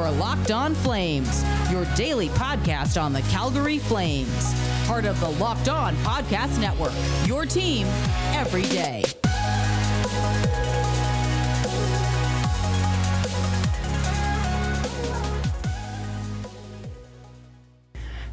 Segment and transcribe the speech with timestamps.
[0.00, 4.54] You're Locked On Flames, your daily podcast on the Calgary Flames.
[4.86, 6.94] Part of the Locked On Podcast Network,
[7.26, 7.86] your team
[8.32, 9.04] every day.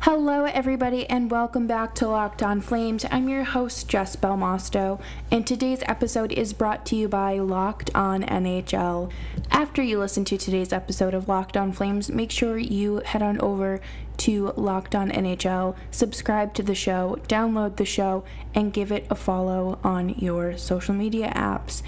[0.10, 3.06] Hello, everybody, and welcome back to Locked On Flames.
[3.12, 8.24] I'm your host, Jess Belmosto, and today's episode is brought to you by Locked On
[8.24, 9.12] NHL.
[9.52, 13.38] After you listen to today's episode of Locked On Flames, make sure you head on
[13.42, 13.82] over
[14.20, 18.24] to Locked On NHL, subscribe to the show, download the show,
[18.56, 21.82] and give it a follow on your social media apps.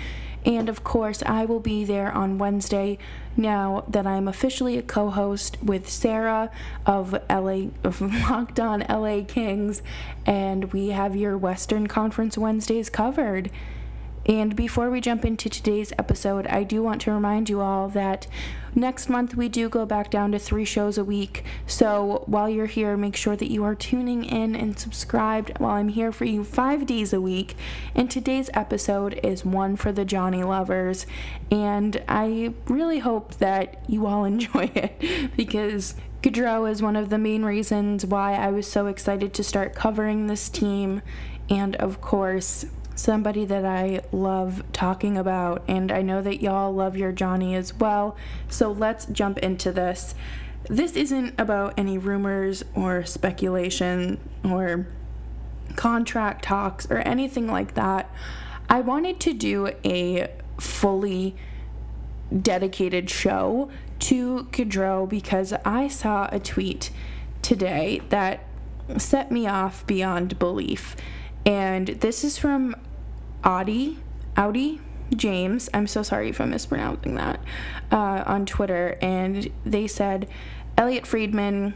[0.46, 2.98] And of course, I will be there on Wednesday
[3.36, 6.50] now that I'm officially a co host with Sarah
[6.86, 9.82] of LA of Locked On LA Kings,
[10.26, 13.52] and we have your Western Conference Wednesdays covered.
[14.26, 18.28] And before we jump into today's episode, I do want to remind you all that
[18.76, 21.44] next month we do go back down to three shows a week.
[21.68, 25.90] So while you're here, make sure that you are tuning in and subscribed while I'm
[25.90, 27.56] here for you five days a week.
[27.96, 31.06] And today's episode is one for the Johnny lovers.
[31.52, 37.18] And I really hope that you all enjoy it because Gaudreau is one of the
[37.18, 41.02] main reasons why I was so excited to start covering this team.
[41.50, 42.66] And of course,
[43.00, 47.74] somebody that I love talking about, and I know that y'all love your Johnny as
[47.74, 48.18] well.
[48.50, 50.14] So let's jump into this.
[50.70, 54.88] This isn't about any rumors or speculation or
[55.78, 58.12] contract talks or anything like that.
[58.70, 61.36] I wanted to do a fully
[62.38, 66.92] dedicated show to Gaudreau because I saw a tweet
[67.42, 68.44] today that
[68.98, 70.98] set me off beyond belief.
[71.46, 72.76] And this is from
[73.44, 73.98] Audie,
[74.36, 74.82] Audi
[75.16, 75.70] James.
[75.74, 77.40] I'm so sorry if I'm mispronouncing that
[77.92, 80.28] uh, on Twitter, and they said
[80.78, 81.74] Elliotte Friedman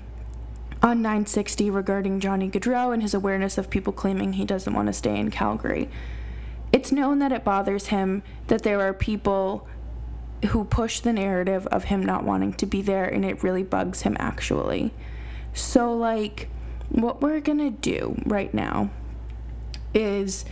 [0.81, 4.93] on 960 regarding Johnny Gaudreau and his awareness of people claiming he doesn't want to
[4.93, 5.89] stay in Calgary.
[6.73, 9.67] It's known that it bothers him that there are people
[10.49, 14.02] who push the narrative of him not wanting to be there, and it really bugs
[14.02, 14.93] him actually.
[15.54, 16.49] So, like,
[16.89, 18.89] what we're gonna do right now
[19.93, 20.43] is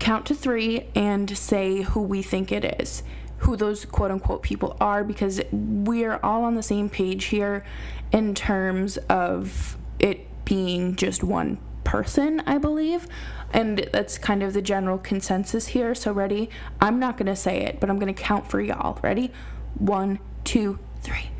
[0.00, 3.04] count to three and say who we think it is,
[3.38, 7.64] who those quote unquote people are, because we're all on the same page here
[8.10, 13.06] in terms of it being just one person, I believe.
[13.52, 15.94] And that's kind of the general consensus here.
[15.94, 16.50] So, ready?
[16.80, 18.98] I'm not going to say it, but I'm going to count for y'all.
[19.02, 19.32] Ready?
[19.74, 21.30] One, two, three.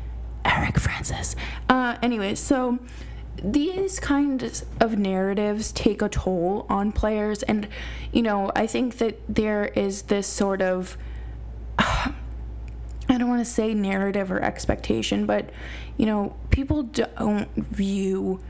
[0.43, 1.35] Eric Francis.
[1.69, 2.79] Uh, anyways, so
[3.43, 7.43] these kinds of narratives take a toll on players.
[7.43, 7.67] And
[8.11, 10.97] you know i think that there is this sort of
[11.79, 12.13] i
[13.07, 15.49] don't want to say narrative or expectation but
[15.97, 18.41] you know people don't view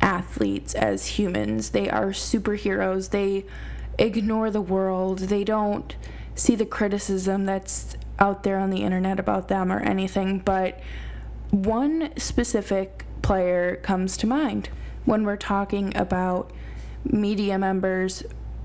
[0.00, 1.70] athletes as humans.
[1.70, 3.10] They are superheroes.
[3.10, 3.44] They
[3.98, 5.18] ignore the world.
[5.20, 5.94] They don't
[6.34, 10.38] see the criticism that's out there on the internet about them or anything.
[10.38, 10.80] But
[11.50, 14.70] one specific player comes to mind.
[15.04, 16.50] When we're talking about
[17.04, 18.22] media members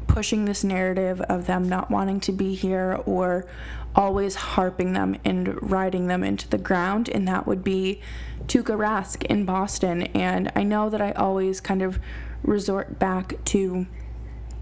[0.07, 3.45] pushing this narrative of them not wanting to be here or
[3.93, 7.99] always harping them and riding them into the ground, and that would be
[8.47, 10.03] Tuukka Rask in Boston.
[10.13, 11.99] And I know that I always kind of
[12.41, 13.85] resort back to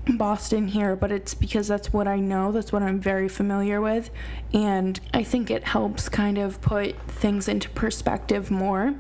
[0.08, 4.10] Boston here, but it's because that's what I know, that's what I'm very familiar with,
[4.52, 8.96] and I think it helps kind of put things into perspective more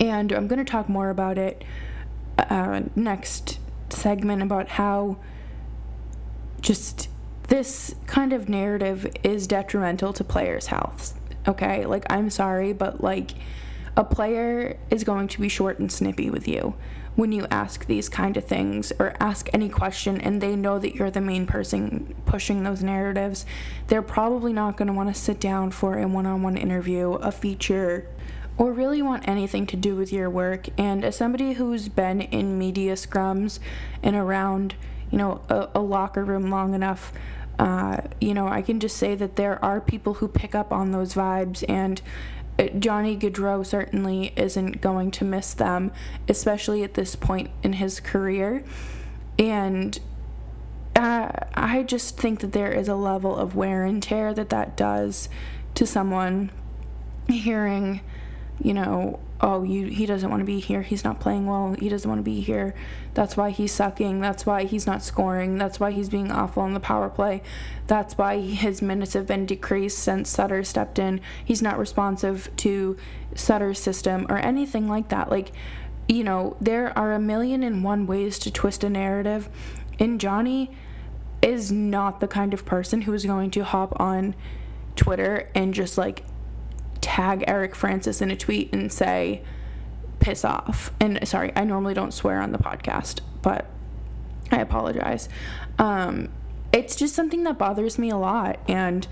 [0.00, 1.64] and I'm going to talk more about it
[2.38, 3.58] uh, next
[3.90, 5.18] segment about how
[6.60, 7.08] just
[7.48, 11.14] this kind of narrative is detrimental to players' health.
[11.46, 13.32] Okay, like I'm sorry, but like
[13.96, 16.74] a player is going to be short and snippy with you
[17.16, 20.96] when you ask these kind of things or ask any question and they know that
[20.96, 23.46] you're the main person pushing those narratives.
[23.86, 27.12] They're probably not going to want to sit down for a one on one interview,
[27.12, 28.08] a feature,
[28.56, 30.68] or really want anything to do with your work.
[30.78, 33.58] And as somebody who's been in media scrums
[34.02, 34.74] and around,
[35.10, 37.12] you know, a, a locker room long enough,
[37.58, 40.90] uh, you know, I can just say that there are people who pick up on
[40.90, 42.02] those vibes, and
[42.58, 45.92] uh, Johnny Gaudreau certainly isn't going to miss them,
[46.28, 48.64] especially at this point in his career.
[49.38, 49.98] And
[50.96, 54.76] uh, I just think that there is a level of wear and tear that that
[54.76, 55.28] does
[55.74, 56.50] to someone
[57.28, 58.00] hearing
[58.60, 60.82] you know, oh, you he doesn't want to be here.
[60.82, 61.74] He's not playing well.
[61.78, 62.74] He doesn't want to be here.
[63.14, 64.20] That's why he's sucking.
[64.20, 65.58] That's why he's not scoring.
[65.58, 67.42] That's why he's being awful on the power play.
[67.86, 71.20] That's why his minutes have been decreased since Sutter stepped in.
[71.44, 72.96] He's not responsive to
[73.34, 75.30] Sutter's system or anything like that.
[75.30, 75.52] Like,
[76.08, 79.48] you know, there are a million and one ways to twist a narrative.
[79.98, 80.70] And Johnny
[81.42, 84.34] is not the kind of person who is going to hop on
[84.96, 86.24] Twitter and just like
[87.04, 89.42] tag Eric Francis in a tweet and say,
[90.20, 90.90] piss off.
[90.98, 93.66] And sorry, I normally don't swear on the podcast, but
[94.50, 95.28] I apologize.
[95.78, 96.30] Um,
[96.72, 98.58] it's just something that bothers me a lot.
[98.66, 99.06] And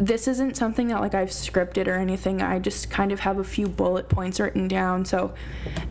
[0.00, 2.42] this isn't something that like I've scripted or anything.
[2.42, 5.04] I just kind of have a few bullet points written down.
[5.04, 5.32] So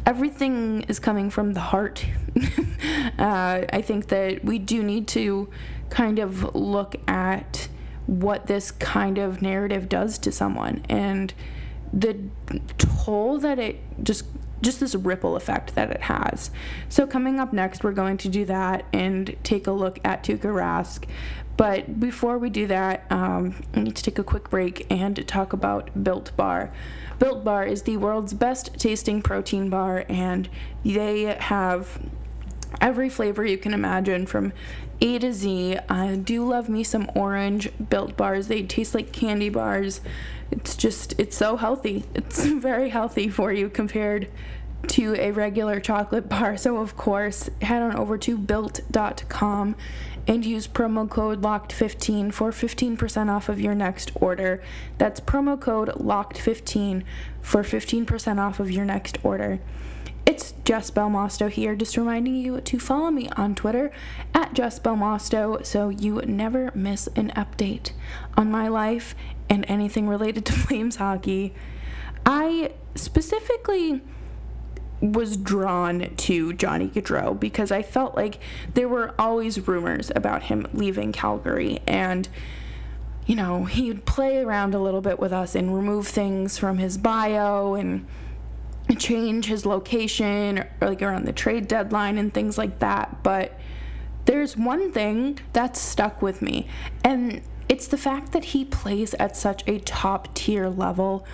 [0.05, 2.05] everything is coming from the heart.
[3.17, 5.49] uh, I think that we do need to
[5.89, 7.69] kind of look at
[8.07, 11.33] what this kind of narrative does to someone and
[11.93, 12.17] the
[12.77, 14.25] toll that it just
[14.61, 16.49] just this ripple effect that it has.
[16.89, 20.51] So coming up next, we're going to do that and take a look at Tuukka
[20.51, 21.07] Rask.
[21.57, 25.53] But before we do that, um, I need to take a quick break and talk
[25.53, 26.71] about Built Bar.
[27.19, 30.49] Built Bar is the world's best tasting protein bar, and
[30.83, 31.99] they have
[32.81, 34.53] every flavor you can imagine from
[35.01, 35.77] A to Z.
[35.89, 38.47] I do love me some orange built bars.
[38.47, 40.01] They taste like candy bars.
[40.51, 42.05] It's just, it's so healthy.
[42.15, 44.29] It's very healthy for you compared
[44.87, 46.57] to a regular chocolate bar.
[46.57, 49.75] So, of course, head on over to built.com
[50.27, 54.61] and use promo code LOCKED15 for 15% off of your next order.
[54.97, 57.03] That's promo code LOCKED15
[57.41, 59.59] for 15% off of your next order.
[60.27, 63.91] It's Jess Belmosto here, just reminding you to follow me on Twitter
[64.33, 67.91] at Jess Belmosto so you never miss an update
[68.35, 69.15] on my life
[69.49, 71.53] and anything related to Flames hockey.
[72.25, 74.01] I specifically
[74.99, 78.39] was drawn to Johnny Gaudreau because I felt like
[78.73, 82.27] there were always rumors about him leaving Calgary and
[83.25, 86.97] you know, he'd play around a little bit with us and remove things from his
[86.97, 88.05] bio and
[88.95, 93.23] change his location or like around the trade deadline and things like that.
[93.23, 93.59] But
[94.25, 96.67] there's one thing that's stuck with me,
[97.03, 101.25] and it's the fact that he plays at such a top tier level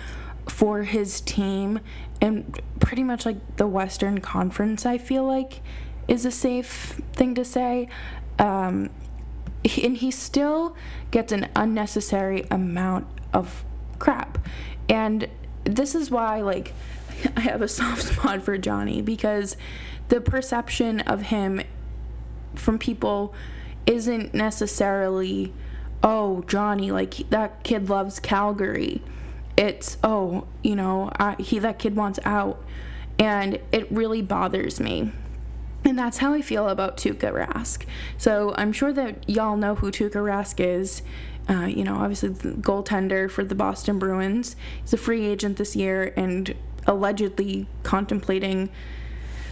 [0.48, 1.80] for his team
[2.20, 5.60] and pretty much like the Western Conference, I feel like
[6.08, 7.88] is a safe thing to say.
[8.38, 8.90] Um,
[9.82, 10.76] and he still
[11.10, 13.64] gets an unnecessary amount of
[13.98, 14.38] crap.
[14.88, 15.28] And
[15.64, 16.74] this is why, like,
[17.36, 19.56] I have a soft spot for Johnny because
[20.08, 21.62] the perception of him
[22.54, 23.34] from people
[23.86, 25.52] isn't necessarily,
[26.02, 29.02] oh, Johnny, like that kid loves Calgary.
[29.56, 32.62] It's, oh, you know, I, he that kid wants out.
[33.18, 35.12] And it really bothers me.
[35.84, 37.84] And that's how I feel about Tuukka Rask.
[38.16, 41.02] So I'm sure that y'all know who Tuukka Rask is.
[41.48, 44.56] Uh, you know, obviously the goaltender for the Boston Bruins.
[44.80, 46.54] He's a free agent this year, and
[46.86, 48.70] allegedly contemplating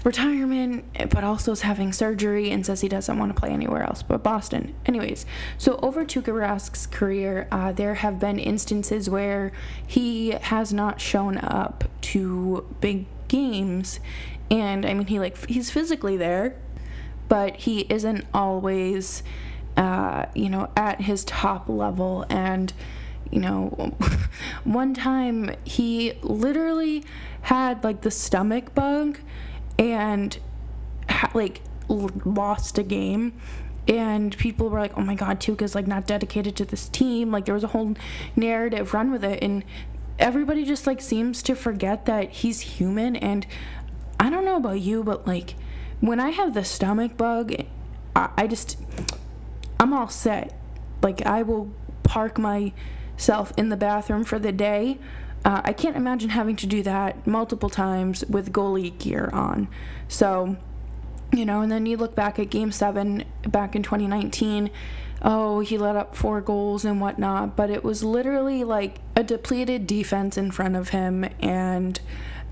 [0.05, 4.03] retirement, but also is having surgery and says he doesn't want to play anywhere else
[4.03, 4.75] but Boston.
[4.87, 5.25] Anyways,
[5.59, 9.53] so over Tuukka Rask's career, uh, there have been instances where
[9.87, 14.01] he has not shown up to big games,
[14.51, 16.57] and I mean he like he's physically there,
[17.29, 19.23] but he isn't always,
[19.77, 22.73] uh, you know, at his top level and
[23.33, 23.95] you know,
[24.65, 27.05] one time he literally
[27.43, 29.19] had like the stomach bug
[29.79, 30.39] and
[31.35, 33.33] like lost a game
[33.89, 37.47] and people were like, "Oh my God, Tuukka's like not dedicated to this team." Like
[37.47, 37.95] there was a whole
[38.37, 39.65] narrative run with it, and
[40.19, 43.17] everybody just like seems to forget that he's human.
[43.17, 43.47] And
[44.21, 45.57] I don't know about you, but like
[46.01, 47.55] when I have the stomach bug,
[48.15, 48.79] I, I just
[49.81, 50.57] I'm all set.
[51.03, 51.73] Like I will
[52.05, 52.73] park my
[53.23, 54.99] self in the bathroom for the day.
[55.45, 59.69] Uh, I can't imagine having to do that multiple times with goalie gear on.
[60.09, 60.57] So,
[61.33, 64.71] you know, and then you look back at game seven back in 2019.
[65.23, 69.87] Oh, he let up four goals and whatnot, but it was literally like a depleted
[69.87, 71.25] defense in front of him.
[71.41, 72.01] And,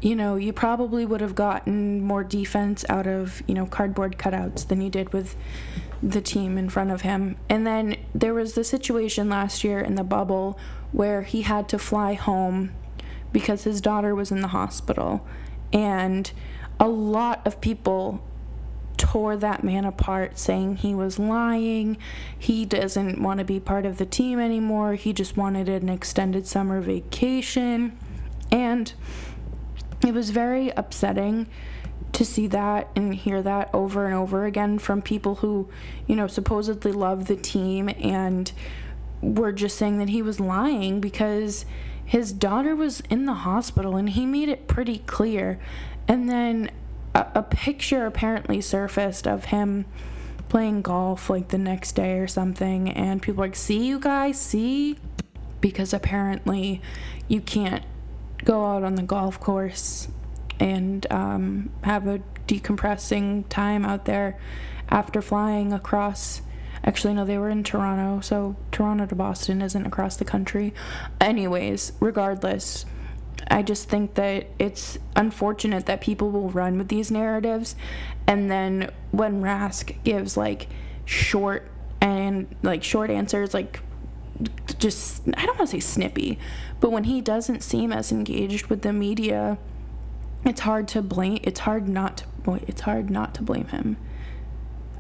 [0.01, 4.67] you know, you probably would have gotten more defense out of, you know, cardboard cutouts
[4.67, 5.37] than you did with
[6.03, 7.37] the team in front of him.
[7.49, 10.59] And then there was the situation last year in the bubble
[10.93, 12.73] where he had to fly home
[13.33, 15.27] because his daughter was in the hospital.
[15.73, 16.33] And
[16.79, 18.23] a lot of people
[18.97, 21.97] tore that man apart, saying he was lying.
[22.39, 24.95] He doesn't want to be part of the team anymore.
[24.95, 27.99] He just wanted an extended summer vacation.
[28.53, 28.93] And
[30.07, 31.49] it was very upsetting
[32.13, 35.69] to see that and hear that over and over again from people who,
[36.07, 38.53] you know, supposedly love the team and
[39.21, 41.65] were just saying that he was lying because
[42.05, 45.61] his daughter was in the hospital and he made it pretty clear.
[46.09, 46.71] And then
[47.15, 49.85] a, a picture apparently surfaced of him
[50.49, 54.99] playing golf like the next day or something and people like see you guys see
[55.61, 56.83] because apparently
[57.29, 57.85] you can't
[58.45, 60.09] go out on the golf course
[60.59, 64.39] and um, have a decompressing time out there
[64.89, 66.43] after flying across.
[66.83, 70.73] Actually, no, they were in Toronto, so Toronto to Boston isn't across the country.
[71.21, 72.87] Anyways, regardless,
[73.51, 77.77] I just think that it's unfortunate that people will run with these narratives,
[78.27, 80.69] and then when Rask gives like
[81.05, 81.71] short
[82.01, 83.81] and like short answers, like
[84.79, 86.39] just I don't want to say snippy,
[86.81, 89.59] but when he doesn't seem as engaged with the media
[90.45, 93.97] it's hard to blame it's hard not to boy it's hard not to blame him.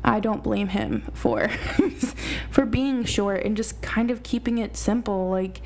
[0.03, 1.49] I don't blame him for
[2.51, 5.63] for being short and just kind of keeping it simple like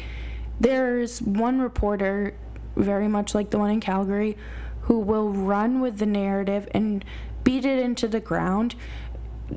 [0.58, 2.34] there's one reporter
[2.76, 4.36] very much like the one in calgary
[4.82, 7.04] who will run with the narrative and
[7.44, 8.74] beat it into the ground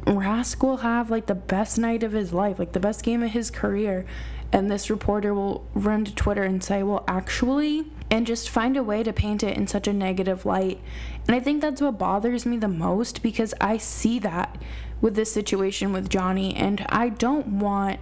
[0.05, 3.31] rask will have like the best night of his life like the best game of
[3.31, 4.05] his career
[4.51, 8.83] and this reporter will run to twitter and say well actually and just find a
[8.83, 10.79] way to paint it in such a negative light.
[11.27, 14.61] And I think that's what bothers me the most because I see that
[15.01, 17.99] with this situation with Johnny, and I don't want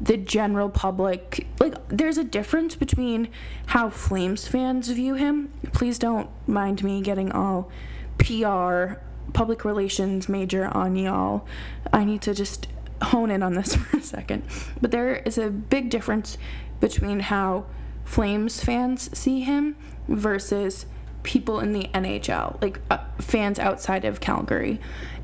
[0.00, 3.28] the general public like there's a difference between
[3.66, 5.52] how Flames fans view him.
[5.72, 7.70] Please don't mind me getting all
[8.18, 8.94] PR
[9.32, 11.46] public relations major on y'all.
[11.92, 12.68] I need to just
[13.02, 14.44] hone in on this for a second.
[14.80, 16.38] But there is a big difference
[16.80, 17.66] between how
[18.04, 19.76] Flames fans see him
[20.08, 20.86] versus
[21.22, 24.80] people in the NHL, like uh, fans outside of Calgary.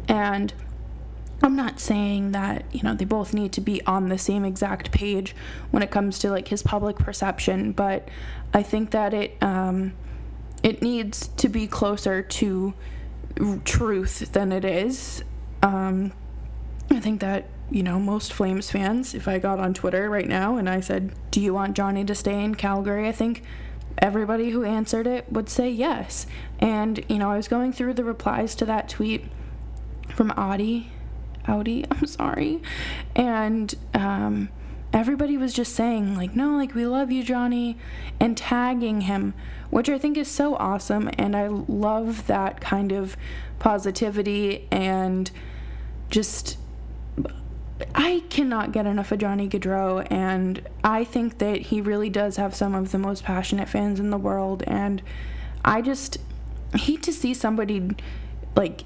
[0.07, 0.55] And
[1.43, 4.91] I'm not saying that, you know, they both need to be on the same exact
[4.91, 5.35] page
[5.71, 8.09] when it comes to like his public perception, but
[8.53, 9.93] I think that it um
[10.63, 12.75] it needs to be closer to
[13.65, 15.25] truth than it is.
[15.63, 16.13] Um
[16.91, 20.57] I think that you know, most Flames fans, if I got on Twitter right now
[20.57, 23.07] and I said, Do you want Johnny to stay in Calgary?
[23.07, 23.43] I think
[23.99, 26.27] everybody who answered it would say yes.
[26.59, 29.27] And, you know, I was going through the replies to that tweet
[30.15, 30.91] from Audie.
[31.47, 32.63] Audi, I'm sorry.
[33.15, 34.49] And um,
[34.93, 37.77] everybody was just saying, like, no, like, we love you, Johnny,
[38.19, 39.35] and tagging him,
[39.71, 41.11] which I think is so awesome.
[41.19, 43.17] And I love that kind of
[43.59, 45.31] positivity and
[46.11, 46.59] just
[47.95, 52.55] I cannot get enough of Johnny Gaudreau, and I think that he really does have
[52.55, 54.63] some of the most passionate fans in the world.
[54.67, 55.03] And
[55.65, 56.19] I just
[56.75, 57.91] hate to see somebody
[58.57, 58.83] like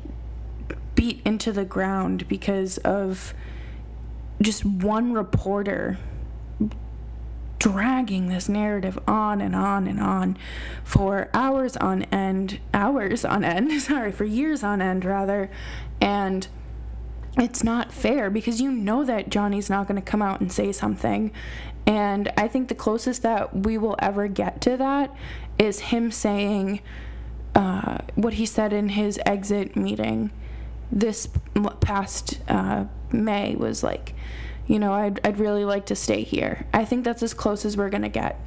[0.94, 3.34] beat into the ground because of
[4.42, 5.98] just one reporter
[7.58, 10.36] dragging this narrative on and on and on
[10.82, 15.48] for hours on end, hours on end, sorry, for years on end, rather.
[16.00, 16.48] And
[17.38, 20.72] it's not fair because you know that Johnny's not going to come out and say
[20.72, 21.30] something.
[21.86, 25.14] And I think the closest that we will ever get to that
[25.58, 26.80] is him saying
[27.54, 30.32] uh, what he said in his exit meeting
[30.90, 31.28] this
[31.80, 34.14] past uh, May was like,
[34.66, 36.66] you know, I'd, I'd really like to stay here.
[36.72, 38.40] I think that's as close as we're going to get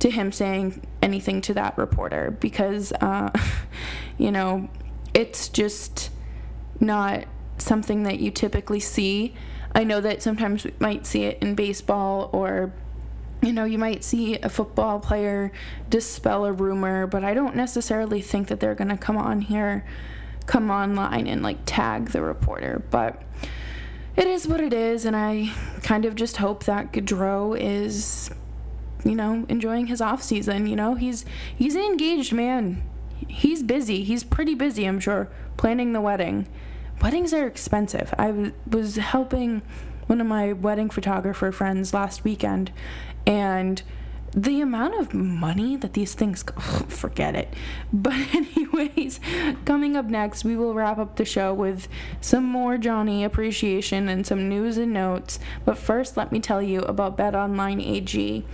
[0.00, 3.30] to him saying anything to that reporter because, uh,
[4.18, 4.68] you know,
[5.14, 6.10] it's just
[6.80, 7.24] not
[7.58, 9.34] something that you typically see.
[9.74, 12.72] I know that sometimes we might see it in baseball or
[13.40, 15.52] you know, you might see a football player
[15.88, 19.84] dispel a rumor, but I don't necessarily think that they're going to come on here,
[20.46, 22.82] come online and like tag the reporter.
[22.90, 23.22] But
[24.18, 28.30] it is what it is, and I kind of just hope that Gaudreau is,
[29.04, 30.66] you know, enjoying his off season.
[30.66, 31.24] You know, he's
[31.56, 32.82] he's an engaged man.
[33.26, 34.04] He's busy.
[34.04, 36.46] He's pretty busy, I'm sure, planning the wedding
[37.02, 38.12] weddings are expensive.
[38.18, 39.62] I was helping
[40.06, 42.72] one of my wedding photographer friends last weekend,
[43.26, 43.82] and
[44.32, 46.42] the amount of money that these things
[46.88, 47.54] forget it.
[47.92, 49.20] But anyways
[49.64, 51.88] coming up next we will wrap up the show with
[52.20, 55.38] some more johnny appreciation and some news and notes.
[55.64, 58.44] But first let me tell you about bet online ag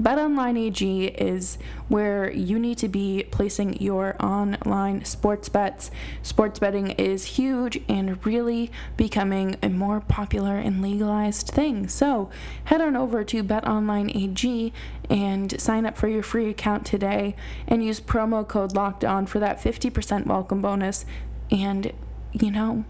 [0.00, 1.56] BetOnline AG is
[1.88, 5.90] where you need to be placing your online sports bets.
[6.22, 11.86] Sports betting is huge and really becoming a more popular and legalized thing.
[11.86, 12.28] So
[12.64, 14.72] head on over to BetOnline AG
[15.08, 17.36] and sign up for your free account today
[17.68, 21.04] and use promo code Locked On for that 50% welcome bonus.
[21.50, 21.92] And,
[22.32, 22.84] you know,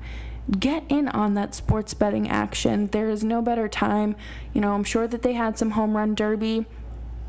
[0.58, 2.87] get in on that sports betting action.
[2.88, 4.16] There is no better time.
[4.54, 6.66] You know, I'm sure that they had some home run derby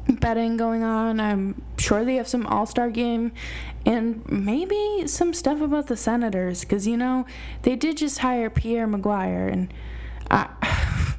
[0.09, 1.19] betting going on.
[1.19, 3.31] I'm sure they have some All Star game
[3.85, 7.25] and maybe some stuff about the Senators because, you know,
[7.63, 9.73] they did just hire Pierre McGuire and
[10.29, 10.49] I.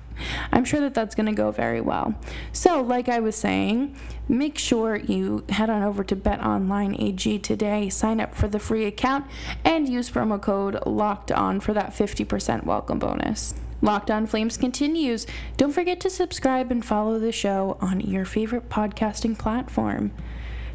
[0.51, 2.15] I'm sure that that's going to go very well.
[2.51, 3.97] So, like I was saying,
[4.29, 8.87] make sure you head on over to BetOnline AG today, sign up for the free
[8.87, 9.27] account,
[9.63, 13.55] and use promo code LOCKED ON for that 50% welcome bonus.
[13.83, 15.27] Locked On Flames continues.
[15.57, 20.13] Don't forget to subscribe and follow the show on your favorite podcasting platform.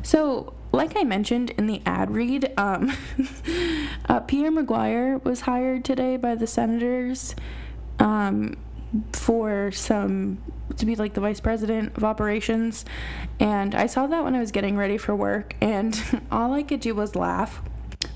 [0.04, 2.94] So, like I mentioned in the ad read, um,
[4.10, 7.36] uh, Pierre McGuire was hired today by the Senators
[8.00, 8.56] um,
[9.14, 10.42] for some
[10.78, 12.86] to be like the vice president of operations,
[13.40, 16.80] and I saw that when I was getting ready for work, and all I could
[16.80, 17.62] do was laugh,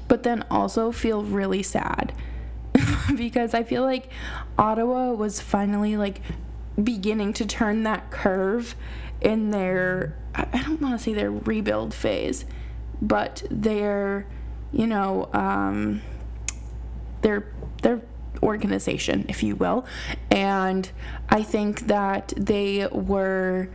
[0.07, 2.13] but then also feel really sad
[3.15, 4.09] because I feel like
[4.57, 6.21] Ottawa was finally like
[6.81, 8.75] beginning to turn that curve
[9.21, 12.45] in their I don't want to say their rebuild phase,
[13.01, 14.27] but their
[14.73, 16.01] you know um,
[17.21, 17.51] their
[17.81, 18.01] their
[18.43, 19.85] organization, if you will,
[20.29, 20.89] and
[21.29, 23.69] I think that they were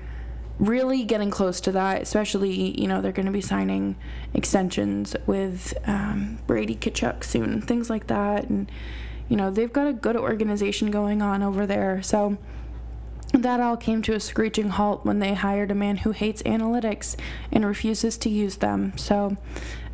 [0.61, 3.97] really getting close to that, especially, you know, they're going to be signing
[4.35, 8.49] extensions with um, Brady Tkachuk soon, things like that.
[8.49, 8.71] And,
[9.29, 12.03] you know, they've got a good organization going on over there.
[12.03, 12.37] So
[13.33, 17.17] that all came to a screeching halt when they hired a man who hates analytics
[17.51, 18.93] and refuses to use them.
[18.99, 19.39] So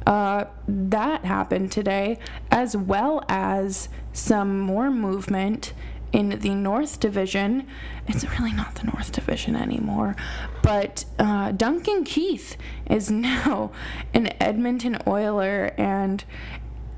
[0.04, 2.18] uh, that happened today,
[2.50, 5.74] as well as some more movement
[6.12, 7.66] in the North Division.
[8.06, 10.16] It's really not the North Division anymore,
[10.62, 13.72] but uh, Duncan Keith is now
[14.14, 16.24] an Edmonton Oiler, and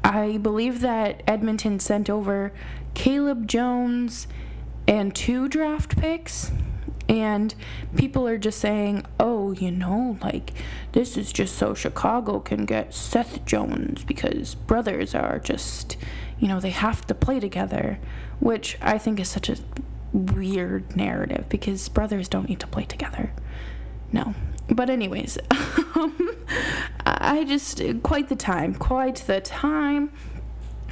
[0.04, 2.52] I believe that Edmonton sent over
[2.94, 4.26] Caleb Jones
[4.86, 6.50] and two draft picks.
[7.10, 7.54] And
[7.96, 10.52] people are just saying, oh, you know, like,
[10.92, 15.96] this is just so Chicago can get Seth Jones because brothers are just,
[16.38, 17.98] you know, they have to play together,
[18.40, 19.56] which I think is such a
[20.12, 23.32] weird narrative because brothers don't need to play together.
[24.12, 24.34] No.
[24.68, 25.38] But, anyways,
[25.94, 26.36] um,
[27.04, 30.10] I just, quite the time, quite the time.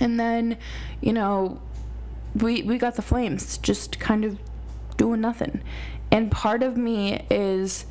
[0.00, 0.58] And then,
[1.00, 1.60] you know,
[2.34, 4.38] we, we got the flames just kind of
[4.96, 5.62] doing nothing.
[6.10, 7.86] And part of me is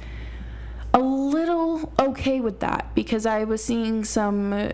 [0.93, 4.71] a little okay with that because I was seeing some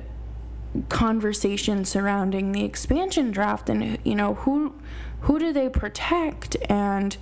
[0.90, 4.74] conversation surrounding the expansion draft and you know who
[5.22, 7.18] who do they protect and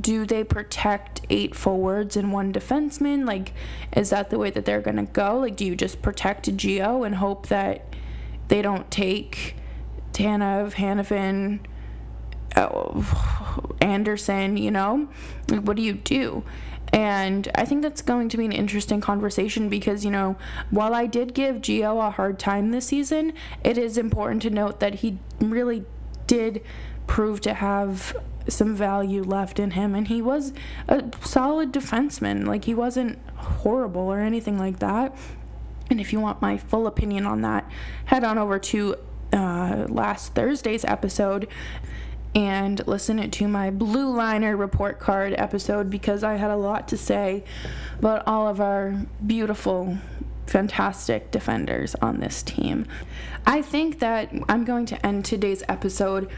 [0.00, 3.26] do they protect eight forwards and one defenseman?
[3.26, 3.52] Like,
[3.94, 5.38] is that the way that they're going to go?
[5.38, 7.84] Like, do you just protect Gio and hope that
[8.48, 9.56] they don't take
[10.12, 11.60] Tanev, Hanifin,
[12.56, 13.04] oh,
[13.80, 15.08] uh, Andersson, you know?
[15.48, 16.44] Like, what do you do?
[16.94, 20.36] And I think that's going to be an interesting conversation because, you know,
[20.70, 23.32] while I did give Gio a hard time this season,
[23.64, 25.84] it is important to note that he really
[26.28, 26.62] did
[27.08, 28.16] prove to have
[28.48, 29.96] some value left in him.
[29.96, 30.52] And he was
[30.86, 32.46] a solid defenseman.
[32.46, 35.16] Like he wasn't horrible or anything like that.
[35.90, 37.68] And if you want my full opinion on that
[38.04, 38.94] head on over to
[39.32, 41.48] uh, last thursday's episode
[42.34, 46.96] and listen to my blue liner report card episode because i had a lot to
[46.96, 47.44] say
[47.98, 49.98] about all of our beautiful
[50.46, 52.86] fantastic defenders on this team
[53.46, 56.28] i think that i'm going to end today's episode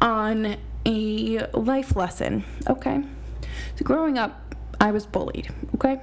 [0.00, 0.56] on
[0.86, 3.02] a life lesson, okay?
[3.76, 6.00] So, growing up, I was bullied, okay?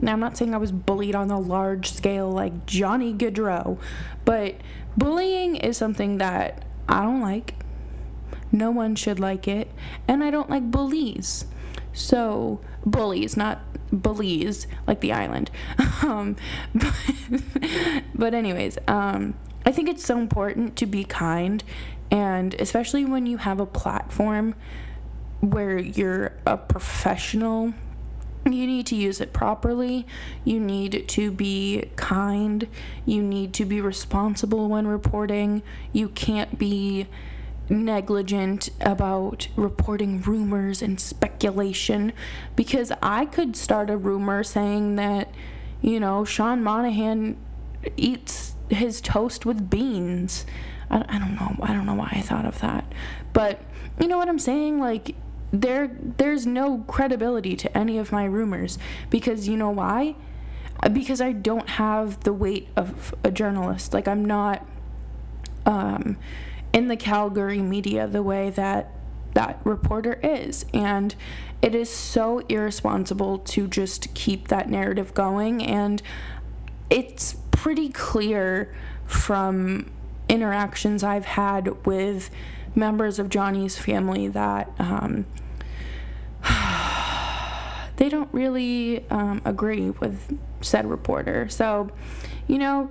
[0.00, 3.78] Now, I'm not saying I was bullied on a large scale like Johnny Gaudreau,
[4.24, 4.56] but
[4.96, 7.54] bullying is something that I don't like.
[8.54, 9.70] No one should like it,
[10.06, 11.44] and I don't like bullies.
[11.92, 13.62] So, bullies, not
[13.92, 15.50] bullies like the island.
[16.02, 16.36] um,
[16.74, 16.94] but,
[18.14, 19.34] but, anyways, um,
[19.66, 21.62] I think it's so important to be kind
[22.14, 24.54] and especially when you have a platform
[25.40, 27.74] where you're a professional,
[28.44, 30.06] you need to use it properly.
[30.44, 32.68] You need to be kind.
[33.04, 35.62] You need to be responsible when reporting.
[35.92, 37.08] You can't be
[37.68, 42.12] negligent about reporting rumors and speculation
[42.56, 45.30] because I could start a rumor saying that,
[45.80, 47.36] you know, Sean Monahan
[47.96, 50.44] eats his toast with beans.
[50.90, 51.56] I, I don't know.
[51.62, 52.84] I don't know why I thought of that.
[53.32, 53.60] But
[54.00, 54.78] you know what I'm saying?
[54.80, 55.14] Like,
[55.52, 58.76] there there's no credibility to any of my rumors
[59.08, 60.16] because you know why?
[60.92, 63.94] Because I don't have the weight of a journalist.
[63.94, 64.66] Like I'm not
[65.64, 66.16] um,
[66.74, 68.90] in the Calgary media the way that
[69.32, 70.66] that reporter is.
[70.74, 71.14] And
[71.62, 75.62] it is so irresponsible to just keep that narrative going.
[75.62, 76.02] And
[76.90, 78.74] it's pretty clear
[79.06, 79.90] from
[80.28, 82.30] interactions I've had with
[82.74, 85.26] members of Johnny's family that um,
[87.96, 91.48] they don't really um, agree with said reporter.
[91.48, 91.90] So,
[92.48, 92.90] you know,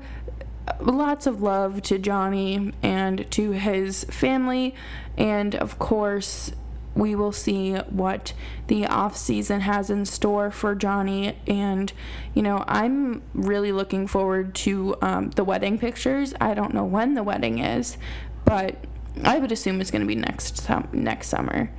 [0.79, 4.75] lots of love to Johnny and to his family,
[5.17, 6.51] and of course,
[6.95, 8.33] we will see what
[8.67, 11.37] the off season has in store for Johnny.
[11.47, 11.91] And
[12.33, 16.33] you know, I'm really looking forward to um, the wedding pictures.
[16.39, 17.97] I don't know when the wedding is,
[18.45, 18.75] but
[19.23, 21.71] I would assume it's going to be next next summer.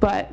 [0.00, 0.32] But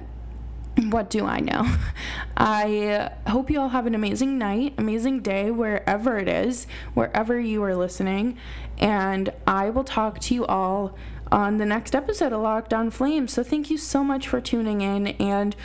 [0.90, 1.76] what do I know?
[2.38, 7.64] I hope you all have an amazing night, amazing day, wherever it is, wherever you
[7.64, 8.38] are listening.
[8.78, 10.98] And I will talk to you all
[11.32, 13.34] on the next episode of Locked On Flames.
[13.34, 15.56] So thank you so much for tuning in and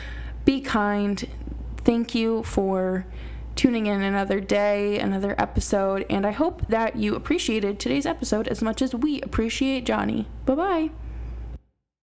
[0.45, 1.27] be kind.
[1.77, 3.05] Thank you for
[3.55, 6.05] tuning in another day, another episode.
[6.09, 10.27] And I hope that you appreciated today's episode as much as we appreciate Johnny.
[10.45, 10.89] Bye bye.